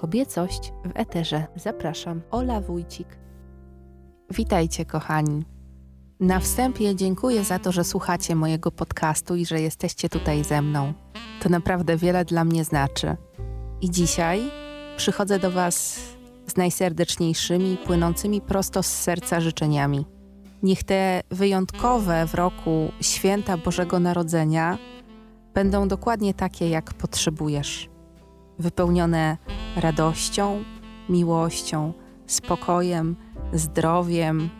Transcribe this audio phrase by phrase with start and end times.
[0.00, 1.46] Kobiecość w eterze.
[1.56, 3.18] Zapraszam, Ola Wójcik.
[4.30, 5.44] Witajcie, kochani.
[6.20, 10.92] Na wstępie dziękuję za to, że słuchacie mojego podcastu i że jesteście tutaj ze mną.
[11.42, 13.16] To naprawdę wiele dla mnie znaczy.
[13.80, 14.40] I dzisiaj
[14.96, 16.00] przychodzę do Was
[16.46, 20.06] z najserdeczniejszymi, płynącymi prosto z serca życzeniami.
[20.62, 24.78] Niech te wyjątkowe w roku święta Bożego Narodzenia
[25.54, 27.90] będą dokładnie takie, jak potrzebujesz.
[28.58, 29.36] Wypełnione
[29.76, 30.64] radością,
[31.08, 31.92] miłością,
[32.26, 33.16] spokojem,
[33.52, 34.50] zdrowiem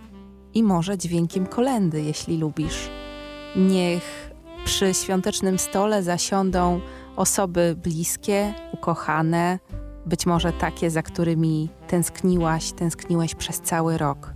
[0.54, 2.90] i może dźwiękiem kolendy, jeśli lubisz.
[3.56, 4.30] Niech
[4.64, 6.80] przy świątecznym stole zasiądą
[7.16, 9.58] osoby bliskie, ukochane,
[10.06, 14.32] być może takie, za którymi tęskniłaś, tęskniłeś przez cały rok.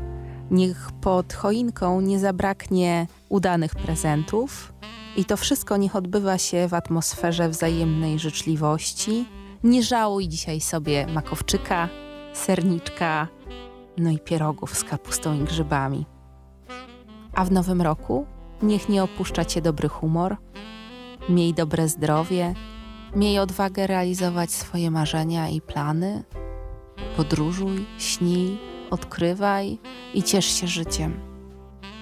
[0.50, 4.72] Niech pod choinką nie zabraknie udanych prezentów
[5.16, 9.26] i to wszystko niech odbywa się w atmosferze wzajemnej życzliwości.
[9.64, 11.88] Nie żałuj dzisiaj sobie makowczyka,
[12.32, 13.28] serniczka,
[13.98, 16.06] no i pierogów z kapustą i grzybami.
[17.34, 18.26] A w nowym roku
[18.62, 20.36] niech nie opuszcza cię dobry humor,
[21.28, 22.54] miej dobre zdrowie,
[23.16, 26.24] miej odwagę realizować swoje marzenia i plany.
[27.16, 28.58] Podróżuj, śnij,
[28.90, 29.78] odkrywaj
[30.14, 31.20] i ciesz się życiem.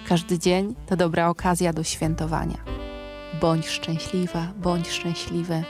[0.09, 2.59] Każdy dzień to dobra okazja do świętowania.
[3.41, 5.65] Bądź szczęśliwa, bądź szczęśliwy.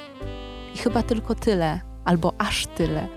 [0.74, 3.08] I chyba tylko tyle, albo aż tyle.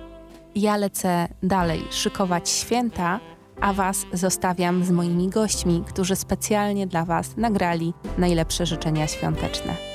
[0.56, 3.20] Ja lecę dalej szykować święta,
[3.62, 9.95] a Was zostawiam z moimi gośćmi, którzy specjalnie dla Was nagrali najlepsze życzenia świąteczne.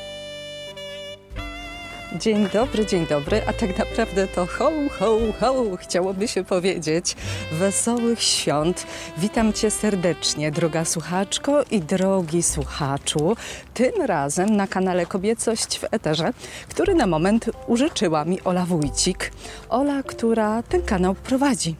[2.18, 7.16] Dzień dobry, dzień dobry, a tak naprawdę to ho, ho, ho, chciałoby się powiedzieć.
[7.52, 8.86] Wesołych świąt.
[9.18, 13.36] Witam Cię serdecznie, droga słuchaczko i drogi słuchaczu.
[13.74, 16.32] Tym razem na kanale Kobiecość w Eterze,
[16.68, 19.32] który na moment użyczyła mi Ola Wójcik.
[19.68, 21.76] Ola, która ten kanał prowadzi.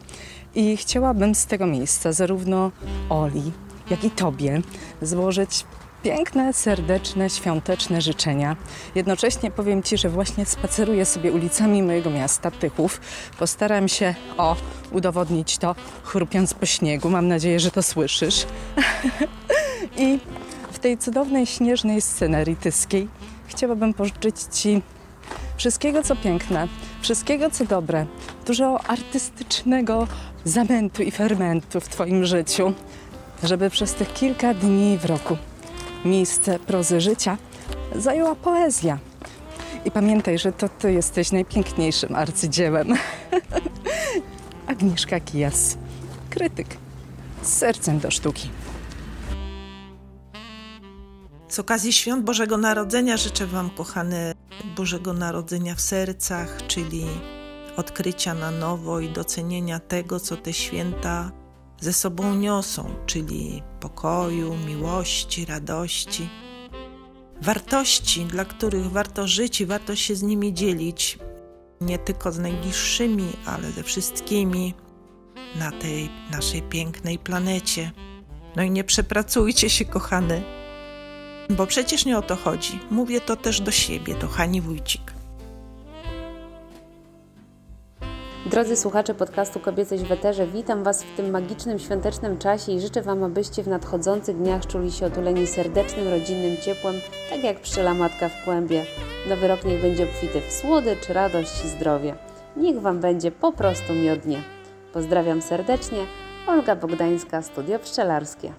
[0.55, 2.71] I chciałabym z tego miejsca zarówno
[3.09, 3.51] Oli,
[3.89, 4.61] jak i Tobie
[5.01, 5.65] złożyć
[6.03, 8.55] piękne, serdeczne, świąteczne życzenia.
[8.95, 13.01] Jednocześnie powiem Ci, że właśnie spaceruję sobie ulicami mojego miasta, Tychów.
[13.39, 14.55] Postaram się, o,
[14.91, 17.09] udowodnić to, chrupiąc po śniegu.
[17.09, 18.45] Mam nadzieję, że to słyszysz.
[19.97, 20.19] I
[20.71, 23.07] w tej cudownej, śnieżnej scenerii tyskiej
[23.47, 24.81] chciałabym pożyczyć Ci
[25.57, 26.67] wszystkiego, co piękne,
[27.01, 28.05] wszystkiego, co dobre,
[28.47, 30.07] dużo artystycznego
[30.45, 32.73] zamętu i fermentu w Twoim życiu,
[33.43, 35.37] żeby przez tych kilka dni w roku
[36.05, 37.37] miejsce prozy życia
[37.95, 38.97] zajęła poezja.
[39.85, 42.93] I pamiętaj, że to ty jesteś najpiękniejszym arcydziełem.
[44.67, 45.77] Agnieszka Kijas,
[46.29, 46.77] krytyk
[47.41, 48.49] z sercem do sztuki.
[51.49, 54.33] Z okazji świąt Bożego Narodzenia życzę Wam, kochane,
[54.75, 57.05] Bożego Narodzenia w sercach, czyli
[57.77, 61.31] odkrycia na nowo i docenienia tego, co te święta
[61.81, 66.29] ze sobą niosą, czyli pokoju, miłości, radości.
[67.41, 71.19] Wartości, dla których warto żyć i warto się z nimi dzielić,
[71.81, 74.73] nie tylko z najbliższymi, ale ze wszystkimi
[75.55, 77.91] na tej naszej pięknej planecie.
[78.55, 80.41] No i nie przepracujcie się, kochane,
[81.49, 82.79] bo przecież nie o to chodzi.
[82.91, 85.10] Mówię to też do siebie, do Hani Wójcik.
[88.51, 93.23] Drodzy słuchacze podcastu Kobiecość w witam Was w tym magicznym świątecznym czasie i życzę Wam,
[93.23, 96.95] abyście w nadchodzących dniach czuli się otuleni serdecznym, rodzinnym ciepłem,
[97.29, 98.85] tak jak pszczela matka w kłębie.
[99.29, 102.15] Nowy rok niech będzie obfity w słodycz, radość i zdrowie.
[102.57, 104.43] Niech Wam będzie po prostu miodnie.
[104.93, 106.05] Pozdrawiam serdecznie,
[106.47, 108.53] Olga Bogdańska, Studio Pszczelarskie.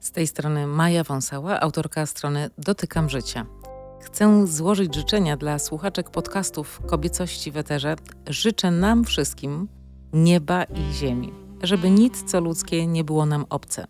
[0.00, 3.46] Z tej strony Maja Wąsała, autorka strony Dotykam Życia.
[4.00, 7.96] Chcę złożyć życzenia dla słuchaczek podcastów Kobiecości w Eterze.
[8.28, 9.68] Życzę nam wszystkim
[10.12, 13.86] nieba i ziemi, żeby nic co ludzkie nie było nam obce.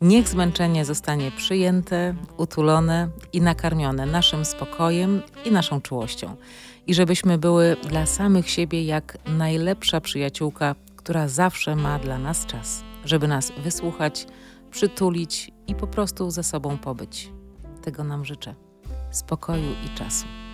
[0.00, 6.36] Niech zmęczenie zostanie przyjęte, utulone i nakarmione naszym spokojem i naszą czułością.
[6.86, 12.82] I żebyśmy były dla samych siebie jak najlepsza przyjaciółka, która zawsze ma dla nas czas,
[13.04, 14.26] żeby nas wysłuchać,
[14.70, 17.32] przytulić i po prostu ze sobą pobyć.
[17.82, 18.65] Tego nam życzę
[19.10, 20.45] spokoju i czasu.